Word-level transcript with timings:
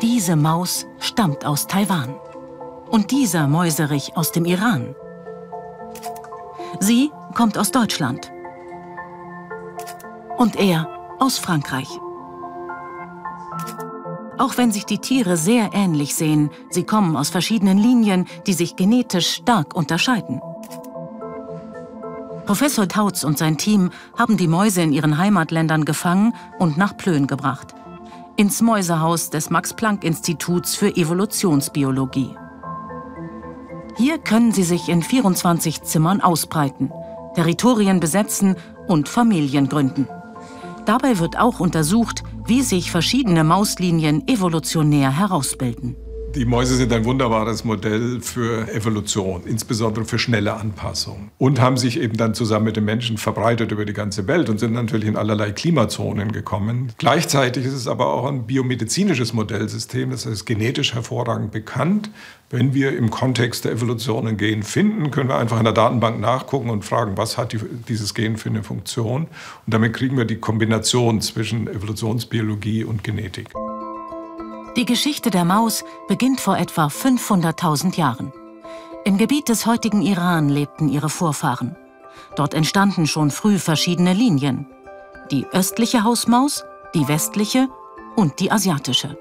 Diese 0.00 0.36
Maus 0.36 0.86
stammt 1.00 1.44
aus 1.44 1.66
Taiwan 1.66 2.14
und 2.88 3.10
dieser 3.10 3.48
Mäuserich 3.48 4.16
aus 4.16 4.30
dem 4.30 4.44
Iran. 4.44 4.94
Sie 6.78 7.10
kommt 7.34 7.58
aus 7.58 7.72
Deutschland 7.72 8.30
und 10.36 10.54
er 10.54 10.88
aus 11.18 11.38
Frankreich. 11.38 11.88
Auch 14.38 14.56
wenn 14.56 14.70
sich 14.70 14.86
die 14.86 14.98
Tiere 14.98 15.36
sehr 15.36 15.70
ähnlich 15.72 16.14
sehen, 16.14 16.50
sie 16.70 16.84
kommen 16.84 17.16
aus 17.16 17.30
verschiedenen 17.30 17.76
Linien, 17.76 18.28
die 18.46 18.52
sich 18.52 18.76
genetisch 18.76 19.28
stark 19.28 19.74
unterscheiden. 19.74 20.40
Professor 22.46 22.86
Tautz 22.86 23.24
und 23.24 23.36
sein 23.36 23.58
Team 23.58 23.90
haben 24.16 24.36
die 24.36 24.46
Mäuse 24.46 24.80
in 24.80 24.92
ihren 24.92 25.18
Heimatländern 25.18 25.84
gefangen 25.84 26.34
und 26.60 26.78
nach 26.78 26.96
Plön 26.96 27.26
gebracht. 27.26 27.74
Ins 28.38 28.62
Mäusehaus 28.62 29.30
des 29.30 29.50
Max-Planck-Instituts 29.50 30.76
für 30.76 30.96
Evolutionsbiologie. 30.96 32.36
Hier 33.96 34.18
können 34.18 34.52
sie 34.52 34.62
sich 34.62 34.88
in 34.88 35.02
24 35.02 35.82
Zimmern 35.82 36.20
ausbreiten, 36.20 36.92
Territorien 37.34 37.98
besetzen 37.98 38.54
und 38.86 39.08
Familien 39.08 39.68
gründen. 39.68 40.06
Dabei 40.86 41.18
wird 41.18 41.36
auch 41.36 41.58
untersucht, 41.58 42.22
wie 42.46 42.62
sich 42.62 42.92
verschiedene 42.92 43.42
Mauslinien 43.42 44.28
evolutionär 44.28 45.10
herausbilden. 45.10 45.96
Die 46.34 46.44
Mäuse 46.44 46.76
sind 46.76 46.92
ein 46.92 47.06
wunderbares 47.06 47.64
Modell 47.64 48.20
für 48.20 48.68
Evolution, 48.72 49.42
insbesondere 49.46 50.04
für 50.04 50.18
schnelle 50.18 50.54
Anpassung. 50.54 51.30
Und 51.38 51.58
haben 51.58 51.78
sich 51.78 51.98
eben 51.98 52.18
dann 52.18 52.34
zusammen 52.34 52.66
mit 52.66 52.76
den 52.76 52.84
Menschen 52.84 53.16
verbreitet 53.16 53.72
über 53.72 53.86
die 53.86 53.94
ganze 53.94 54.26
Welt 54.26 54.50
und 54.50 54.60
sind 54.60 54.74
natürlich 54.74 55.08
in 55.08 55.16
allerlei 55.16 55.52
Klimazonen 55.52 56.30
gekommen. 56.30 56.92
Gleichzeitig 56.98 57.64
ist 57.64 57.72
es 57.72 57.88
aber 57.88 58.12
auch 58.12 58.26
ein 58.26 58.46
biomedizinisches 58.46 59.32
Modellsystem, 59.32 60.10
das 60.10 60.26
ist 60.26 60.44
genetisch 60.44 60.94
hervorragend 60.94 61.50
bekannt. 61.50 62.10
Wenn 62.50 62.74
wir 62.74 62.96
im 62.96 63.10
Kontext 63.10 63.64
der 63.64 63.72
Evolution 63.72 64.26
ein 64.26 64.36
Gen 64.36 64.62
finden, 64.62 65.10
können 65.10 65.30
wir 65.30 65.36
einfach 65.36 65.58
in 65.58 65.64
der 65.64 65.74
Datenbank 65.74 66.20
nachgucken 66.20 66.68
und 66.68 66.84
fragen, 66.84 67.16
was 67.16 67.38
hat 67.38 67.52
die, 67.52 67.58
dieses 67.88 68.14
Gen 68.14 68.36
für 68.36 68.50
eine 68.50 68.62
Funktion. 68.62 69.22
Und 69.22 69.74
damit 69.74 69.94
kriegen 69.94 70.16
wir 70.16 70.26
die 70.26 70.36
Kombination 70.36 71.20
zwischen 71.22 71.68
Evolutionsbiologie 71.68 72.84
und 72.84 73.02
Genetik. 73.02 73.48
Die 74.76 74.84
Geschichte 74.84 75.30
der 75.30 75.44
Maus 75.44 75.84
beginnt 76.06 76.40
vor 76.40 76.56
etwa 76.56 76.86
500.000 76.86 77.96
Jahren. 77.96 78.32
Im 79.04 79.18
Gebiet 79.18 79.48
des 79.48 79.66
heutigen 79.66 80.02
Iran 80.02 80.48
lebten 80.48 80.88
ihre 80.88 81.08
Vorfahren. 81.08 81.76
Dort 82.36 82.54
entstanden 82.54 83.06
schon 83.06 83.30
früh 83.30 83.58
verschiedene 83.58 84.12
Linien. 84.12 84.66
Die 85.30 85.46
östliche 85.46 86.04
Hausmaus, 86.04 86.64
die 86.94 87.08
westliche 87.08 87.68
und 88.16 88.40
die 88.40 88.52
asiatische. 88.52 89.16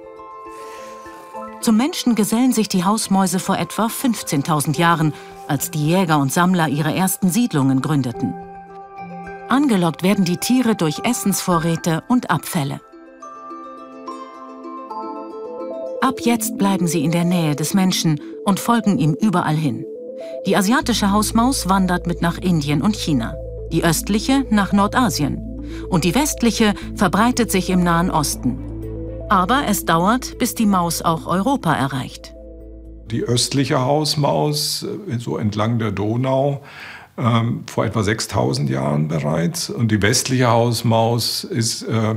Zum 1.62 1.78
Menschen 1.78 2.16
gesellen 2.16 2.54
sich 2.54 2.70
die 2.70 2.86
Hausmäuse 2.86 3.40
vor 3.40 3.58
etwa 3.58 3.88
15.000 3.88 4.78
Jahren, 4.78 5.14
als 5.48 5.72
die 5.72 5.88
Jäger 5.88 6.20
und 6.20 6.32
Sammler 6.32 6.68
ihre 6.68 6.94
ersten 6.94 7.30
Siedlungen 7.30 7.82
gründeten. 7.82 8.34
Angelockt 9.50 10.04
werden 10.04 10.26
die 10.26 10.38
Tiere 10.38 10.76
durch 10.76 11.00
Essensvorräte 11.04 12.04
und 12.08 12.30
Abfälle. 12.30 12.82
Ab 16.08 16.22
jetzt 16.22 16.58
bleiben 16.58 16.88
sie 16.88 17.04
in 17.04 17.12
der 17.12 17.26
Nähe 17.26 17.54
des 17.54 17.74
Menschen 17.74 18.22
und 18.46 18.62
folgen 18.62 18.98
ihm 18.98 19.14
überall 19.14 19.58
hin. 19.58 19.86
Die 20.46 20.56
asiatische 20.56 21.12
Hausmaus 21.12 21.68
wandert 21.68 22.08
mit 22.08 22.22
nach 22.22 22.38
Indien 22.38 22.82
und 22.82 22.96
China, 22.96 23.36
die 23.74 23.84
östliche 23.84 24.46
nach 24.50 24.72
Nordasien 24.72 25.42
und 25.90 26.06
die 26.06 26.16
westliche 26.16 26.76
verbreitet 26.96 27.52
sich 27.52 27.70
im 27.70 27.84
Nahen 27.84 28.10
Osten. 28.10 28.58
Aber 29.28 29.64
es 29.68 29.84
dauert, 29.84 30.38
bis 30.40 30.56
die 30.56 30.66
Maus 30.66 31.02
auch 31.02 31.28
Europa 31.28 31.74
erreicht. 31.74 32.34
Die 33.12 33.24
östliche 33.24 33.82
Hausmaus, 33.82 34.84
äh, 35.10 35.18
so 35.20 35.36
entlang 35.38 35.78
der 35.78 35.92
Donau, 35.92 36.62
ähm, 37.18 37.66
vor 37.70 37.84
etwa 37.84 38.02
6000 38.02 38.70
Jahren 38.70 39.10
bereits. 39.10 39.70
Und 39.70 39.92
die 39.92 40.02
westliche 40.02 40.48
Hausmaus 40.48 41.44
ist 41.44 41.84
äh, 41.84 42.16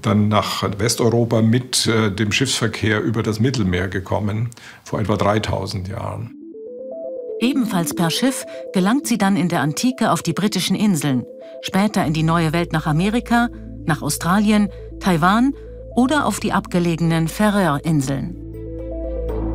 dann 0.00 0.28
nach 0.28 0.62
Westeuropa 0.78 1.42
mit 1.42 1.86
äh, 1.86 2.10
dem 2.10 2.32
Schiffsverkehr 2.32 3.02
über 3.02 3.22
das 3.22 3.40
Mittelmeer 3.40 3.88
gekommen, 3.88 4.50
vor 4.84 5.00
etwa 5.00 5.16
3000 5.16 5.88
Jahren. 5.88 6.38
Ebenfalls 7.40 7.94
per 7.94 8.10
Schiff 8.10 8.46
gelangt 8.72 9.06
sie 9.06 9.18
dann 9.18 9.36
in 9.36 9.48
der 9.48 9.60
Antike 9.60 10.12
auf 10.12 10.22
die 10.22 10.32
britischen 10.32 10.76
Inseln, 10.76 11.24
später 11.60 12.04
in 12.06 12.12
die 12.12 12.22
neue 12.22 12.52
Welt 12.52 12.72
nach 12.72 12.86
Amerika, 12.86 13.48
nach 13.84 14.00
Australien, 14.00 14.68
Taiwan 15.00 15.52
oder 15.96 16.24
auf 16.26 16.40
die 16.40 16.52
abgelegenen 16.52 17.28
Färöerinseln. 17.28 18.36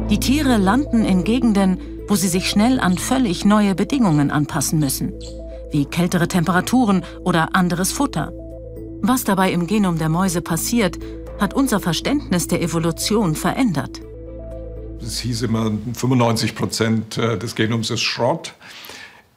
Die 0.09 0.19
Tiere 0.19 0.57
landen 0.57 1.03
in 1.03 1.23
Gegenden, 1.23 1.79
wo 2.07 2.15
sie 2.15 2.27
sich 2.27 2.49
schnell 2.49 2.79
an 2.79 2.97
völlig 2.97 3.45
neue 3.45 3.75
Bedingungen 3.75 4.31
anpassen 4.31 4.79
müssen, 4.79 5.13
wie 5.71 5.85
kältere 5.85 6.27
Temperaturen 6.27 7.03
oder 7.23 7.55
anderes 7.55 7.91
Futter. 7.91 8.31
Was 9.01 9.23
dabei 9.23 9.51
im 9.51 9.67
Genom 9.67 9.97
der 9.97 10.09
Mäuse 10.09 10.41
passiert, 10.41 10.97
hat 11.39 11.53
unser 11.53 11.79
Verständnis 11.79 12.47
der 12.47 12.61
Evolution 12.61 13.35
verändert. 13.35 14.01
Es 15.01 15.19
hieß 15.19 15.43
immer, 15.43 15.71
95 15.93 16.55
Prozent 16.55 17.17
äh, 17.17 17.37
des 17.37 17.55
Genoms 17.55 17.91
ist 17.91 18.01
Schrott. 18.01 18.55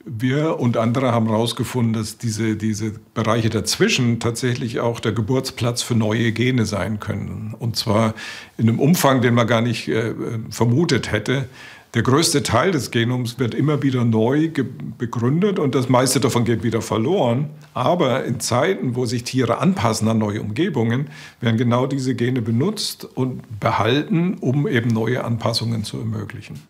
Wir 0.05 0.59
und 0.59 0.79
andere 0.79 1.13
haben 1.13 1.27
herausgefunden, 1.29 1.93
dass 1.93 2.17
diese, 2.17 2.57
diese 2.57 2.95
Bereiche 3.13 3.51
dazwischen 3.51 4.19
tatsächlich 4.19 4.81
auch 4.81 4.99
der 4.99 5.13
Geburtsplatz 5.13 5.83
für 5.83 5.95
neue 5.95 6.33
Gene 6.33 6.65
sein 6.65 6.99
können. 7.01 7.55
Und 7.59 7.77
zwar 7.77 8.15
in 8.57 8.69
einem 8.69 8.81
Umfang, 8.81 9.21
den 9.21 9.35
man 9.35 9.47
gar 9.47 9.61
nicht 9.61 9.89
äh, 9.89 10.15
vermutet 10.49 11.13
hätte. 11.13 11.49
Der 11.95 12.03
größte 12.03 12.45
Teil 12.45 12.71
des 12.71 12.93
Genoms 12.93 13.41
wird 13.41 13.53
immer 13.53 13.83
wieder 13.83 14.05
neu 14.05 14.49
begründet 14.97 15.59
und 15.59 15.75
das 15.75 15.89
meiste 15.89 16.21
davon 16.21 16.45
geht 16.45 16.63
wieder 16.63 16.83
verloren. 16.83 17.51
Aber 17.75 18.25
in 18.25 18.39
Zeiten, 18.39 18.95
wo 18.95 19.07
sich 19.07 19.25
Tiere 19.25 19.59
anpassen 19.59 20.07
an 20.07 20.19
neue 20.19 20.41
Umgebungen, 20.41 21.09
werden 21.41 21.57
genau 21.57 21.87
diese 21.87 22.15
Gene 22.15 22.43
benutzt 22.43 23.09
und 23.17 23.43
behalten, 23.59 24.37
um 24.41 24.69
eben 24.69 24.91
neue 24.91 25.25
Anpassungen 25.25 25.83
zu 25.83 25.99
ermöglichen. 25.99 26.63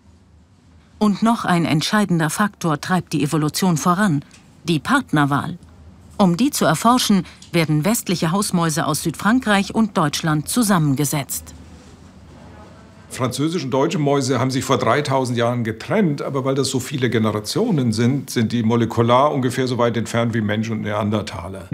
Und 0.99 1.23
noch 1.23 1.45
ein 1.45 1.67
entscheidender 1.67 2.31
Faktor 2.31 2.81
treibt 2.81 3.13
die 3.13 3.23
Evolution 3.23 3.77
voran, 3.77 4.25
die 4.65 4.79
Partnerwahl. 4.79 5.59
Um 6.17 6.39
die 6.39 6.51
zu 6.51 6.65
erforschen, 6.65 7.25
werden 7.53 7.85
westliche 7.85 8.33
Hausmäuse 8.33 8.87
aus 8.87 9.03
Südfrankreich 9.03 9.75
und 9.75 9.99
Deutschland 9.99 10.49
zusammengesetzt. 10.49 11.55
Französische 13.11 13.65
und 13.67 13.71
deutsche 13.73 13.99
Mäuse 13.99 14.39
haben 14.39 14.51
sich 14.51 14.65
vor 14.65 14.79
3000 14.79 15.37
Jahren 15.37 15.65
getrennt, 15.65 16.23
aber 16.23 16.45
weil 16.45 16.55
das 16.55 16.69
so 16.69 16.81
viele 16.81 17.11
Generationen 17.11 17.93
sind, 17.93 18.31
sind 18.31 18.53
die 18.53 18.63
molekular 18.63 19.33
ungefähr 19.33 19.67
so 19.67 19.79
weit 19.79 19.97
entfernt 19.97 20.33
wie 20.33 20.41
Mensch 20.41 20.71
und 20.71 20.83
Neandertaler. 20.83 21.69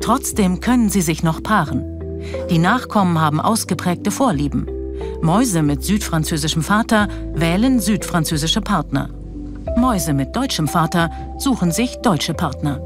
Trotzdem 0.00 0.60
können 0.60 0.88
sie 0.88 1.02
sich 1.02 1.22
noch 1.22 1.42
paaren. 1.42 1.84
Die 2.50 2.58
Nachkommen 2.58 3.20
haben 3.20 3.40
ausgeprägte 3.40 4.10
Vorlieben. 4.10 4.66
Mäuse 5.20 5.62
mit 5.62 5.84
südfranzösischem 5.84 6.62
Vater 6.62 7.08
wählen 7.34 7.80
südfranzösische 7.80 8.60
Partner. 8.60 9.10
Mäuse 9.76 10.12
mit 10.12 10.34
deutschem 10.34 10.68
Vater 10.68 11.10
suchen 11.38 11.72
sich 11.72 11.96
deutsche 11.96 12.34
Partner. 12.34 12.80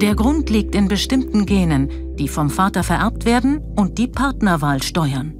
Der 0.00 0.14
Grund 0.14 0.48
liegt 0.48 0.74
in 0.74 0.88
bestimmten 0.88 1.44
Genen, 1.44 2.16
die 2.16 2.28
vom 2.28 2.48
Vater 2.48 2.82
vererbt 2.82 3.26
werden 3.26 3.60
und 3.76 3.98
die 3.98 4.08
Partnerwahl 4.08 4.82
steuern. 4.82 5.34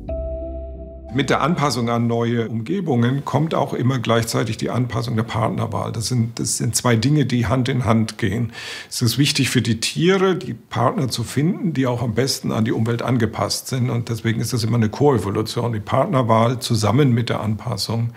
Mit 1.12 1.28
der 1.28 1.40
Anpassung 1.40 1.88
an 1.88 2.06
neue 2.06 2.48
Umgebungen 2.48 3.24
kommt 3.24 3.52
auch 3.52 3.74
immer 3.74 3.98
gleichzeitig 3.98 4.58
die 4.58 4.70
Anpassung 4.70 5.16
der 5.16 5.24
Partnerwahl. 5.24 5.90
Das 5.90 6.06
sind, 6.06 6.38
das 6.38 6.58
sind 6.58 6.76
zwei 6.76 6.94
Dinge, 6.94 7.26
die 7.26 7.46
Hand 7.46 7.68
in 7.68 7.84
Hand 7.84 8.16
gehen. 8.16 8.52
Es 8.88 9.02
ist 9.02 9.18
wichtig 9.18 9.50
für 9.50 9.60
die 9.60 9.80
Tiere, 9.80 10.36
die 10.36 10.54
Partner 10.54 11.08
zu 11.08 11.24
finden, 11.24 11.72
die 11.72 11.88
auch 11.88 12.00
am 12.02 12.14
besten 12.14 12.52
an 12.52 12.64
die 12.64 12.70
Umwelt 12.70 13.02
angepasst 13.02 13.66
sind. 13.66 13.90
Und 13.90 14.08
deswegen 14.08 14.40
ist 14.40 14.52
das 14.52 14.62
immer 14.62 14.76
eine 14.76 14.88
Koevolution, 14.88 15.72
die 15.72 15.80
Partnerwahl 15.80 16.60
zusammen 16.60 17.12
mit 17.12 17.28
der 17.28 17.40
Anpassung. 17.40 18.12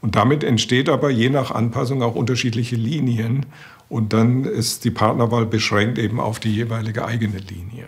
Und 0.00 0.16
damit 0.16 0.42
entsteht 0.42 0.88
aber 0.88 1.10
je 1.10 1.30
nach 1.30 1.52
Anpassung 1.52 2.02
auch 2.02 2.16
unterschiedliche 2.16 2.74
Linien. 2.74 3.46
Und 3.88 4.12
dann 4.12 4.44
ist 4.44 4.84
die 4.84 4.90
Partnerwahl 4.90 5.46
beschränkt 5.46 5.98
eben 5.98 6.18
auf 6.18 6.40
die 6.40 6.52
jeweilige 6.52 7.04
eigene 7.04 7.38
Linie. 7.38 7.86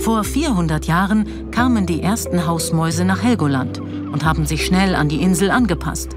Vor 0.00 0.24
400 0.24 0.86
Jahren 0.86 1.50
kamen 1.50 1.84
die 1.84 2.00
ersten 2.02 2.46
Hausmäuse 2.46 3.04
nach 3.04 3.22
Helgoland 3.22 3.80
und 3.80 4.24
haben 4.24 4.46
sich 4.46 4.64
schnell 4.64 4.94
an 4.94 5.10
die 5.10 5.20
Insel 5.20 5.50
angepasst. 5.50 6.16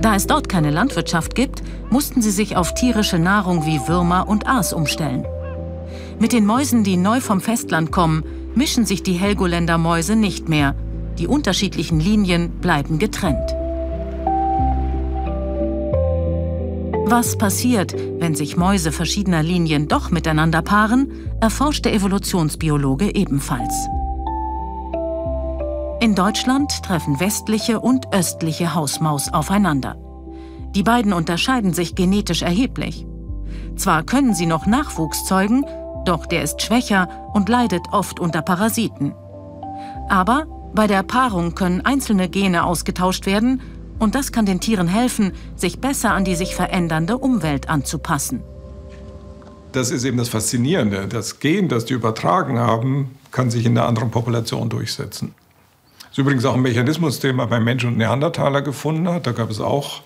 Da 0.00 0.16
es 0.16 0.26
dort 0.26 0.48
keine 0.48 0.70
Landwirtschaft 0.70 1.36
gibt, 1.36 1.62
mussten 1.90 2.22
sie 2.22 2.32
sich 2.32 2.56
auf 2.56 2.74
tierische 2.74 3.20
Nahrung 3.20 3.64
wie 3.66 3.80
Würmer 3.86 4.26
und 4.28 4.48
Aas 4.48 4.72
umstellen. 4.72 5.24
Mit 6.18 6.32
den 6.32 6.44
Mäusen, 6.44 6.82
die 6.82 6.96
neu 6.96 7.20
vom 7.20 7.40
Festland 7.40 7.92
kommen, 7.92 8.24
mischen 8.56 8.84
sich 8.84 9.04
die 9.04 9.12
Helgoländer 9.12 9.78
Mäuse 9.78 10.16
nicht 10.16 10.48
mehr. 10.48 10.74
Die 11.18 11.28
unterschiedlichen 11.28 12.00
Linien 12.00 12.50
bleiben 12.60 12.98
getrennt. 12.98 13.54
Was 17.10 17.38
passiert, 17.38 17.96
wenn 18.18 18.34
sich 18.34 18.58
Mäuse 18.58 18.92
verschiedener 18.92 19.42
Linien 19.42 19.88
doch 19.88 20.10
miteinander 20.10 20.60
paaren, 20.60 21.10
erforscht 21.40 21.86
der 21.86 21.94
Evolutionsbiologe 21.94 23.14
ebenfalls. 23.14 23.88
In 26.00 26.14
Deutschland 26.14 26.82
treffen 26.82 27.18
westliche 27.18 27.80
und 27.80 28.12
östliche 28.12 28.74
Hausmaus 28.74 29.32
aufeinander. 29.32 29.96
Die 30.74 30.82
beiden 30.82 31.14
unterscheiden 31.14 31.72
sich 31.72 31.94
genetisch 31.94 32.42
erheblich. 32.42 33.06
Zwar 33.74 34.02
können 34.02 34.34
sie 34.34 34.44
noch 34.44 34.66
Nachwuchs 34.66 35.24
zeugen, 35.24 35.64
doch 36.04 36.26
der 36.26 36.42
ist 36.42 36.60
schwächer 36.60 37.08
und 37.32 37.48
leidet 37.48 37.86
oft 37.90 38.20
unter 38.20 38.42
Parasiten. 38.42 39.14
Aber 40.10 40.44
bei 40.74 40.86
der 40.86 41.04
Paarung 41.04 41.54
können 41.54 41.80
einzelne 41.80 42.28
Gene 42.28 42.64
ausgetauscht 42.64 43.24
werden 43.24 43.62
und 43.98 44.14
das 44.14 44.32
kann 44.32 44.46
den 44.46 44.60
Tieren 44.60 44.88
helfen, 44.88 45.32
sich 45.56 45.80
besser 45.80 46.12
an 46.12 46.24
die 46.24 46.34
sich 46.34 46.54
verändernde 46.54 47.18
Umwelt 47.18 47.68
anzupassen. 47.68 48.42
Das 49.72 49.90
ist 49.90 50.04
eben 50.04 50.16
das 50.16 50.28
Faszinierende. 50.28 51.06
Das 51.08 51.40
Gen, 51.40 51.68
das 51.68 51.84
die 51.84 51.94
übertragen 51.94 52.58
haben, 52.58 53.16
kann 53.30 53.50
sich 53.50 53.66
in 53.66 53.76
einer 53.76 53.86
anderen 53.86 54.10
Population 54.10 54.68
durchsetzen. 54.68 55.34
Das 56.00 56.12
ist 56.12 56.18
übrigens 56.18 56.44
auch 56.46 56.54
ein 56.54 56.62
Mechanismus, 56.62 57.20
den 57.20 57.36
man 57.36 57.50
beim 57.50 57.64
Menschen 57.64 57.90
und 57.90 57.98
Neandertaler 57.98 58.62
gefunden 58.62 59.08
hat. 59.08 59.26
Da 59.26 59.32
gab 59.32 59.50
es 59.50 59.60
auch 59.60 60.00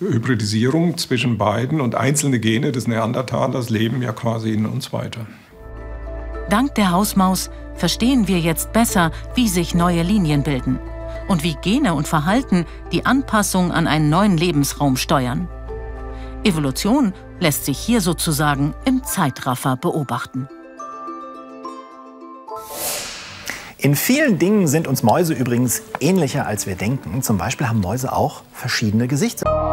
Hybridisierung 0.00 0.98
zwischen 0.98 1.38
beiden 1.38 1.80
und 1.80 1.94
einzelne 1.94 2.40
Gene 2.40 2.72
des 2.72 2.88
Neandertalers 2.88 3.70
leben 3.70 4.02
ja 4.02 4.12
quasi 4.12 4.52
in 4.52 4.66
uns 4.66 4.92
weiter. 4.92 5.26
Dank 6.50 6.74
der 6.74 6.90
Hausmaus 6.90 7.50
verstehen 7.76 8.28
wir 8.28 8.40
jetzt 8.40 8.72
besser, 8.72 9.12
wie 9.34 9.48
sich 9.48 9.74
neue 9.74 10.02
Linien 10.02 10.42
bilden 10.42 10.80
und 11.28 11.42
wie 11.42 11.56
Gene 11.62 11.94
und 11.94 12.08
Verhalten 12.08 12.66
die 12.92 13.06
Anpassung 13.06 13.72
an 13.72 13.86
einen 13.86 14.08
neuen 14.08 14.36
Lebensraum 14.36 14.96
steuern. 14.96 15.48
Evolution 16.44 17.12
lässt 17.40 17.64
sich 17.64 17.78
hier 17.78 18.00
sozusagen 18.00 18.74
im 18.84 19.02
Zeitraffer 19.04 19.76
beobachten. 19.76 20.48
In 23.78 23.94
vielen 23.94 24.38
Dingen 24.38 24.66
sind 24.66 24.88
uns 24.88 25.02
Mäuse 25.02 25.34
übrigens 25.34 25.82
ähnlicher, 26.00 26.46
als 26.46 26.66
wir 26.66 26.76
denken. 26.76 27.22
Zum 27.22 27.36
Beispiel 27.36 27.68
haben 27.68 27.80
Mäuse 27.80 28.12
auch 28.12 28.42
verschiedene 28.52 29.06
Gesichter. 29.06 29.65